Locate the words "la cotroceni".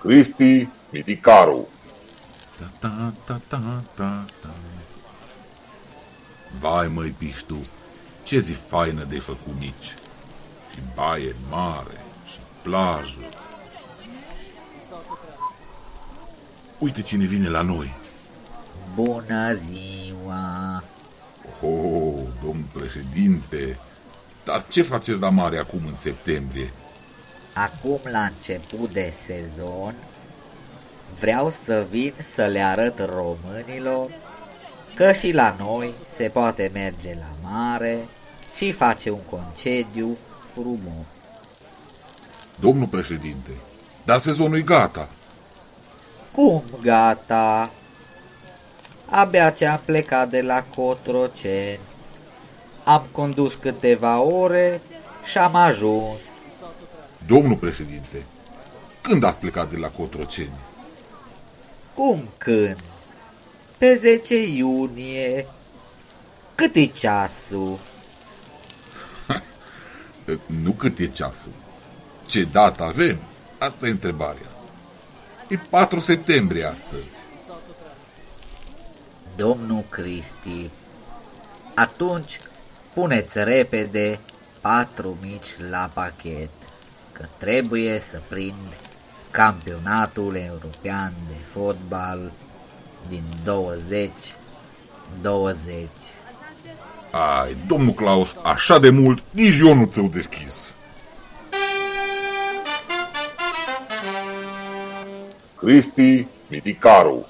50.40-51.80, 59.76-60.58